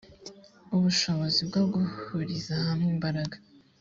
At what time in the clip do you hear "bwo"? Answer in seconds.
1.49-1.63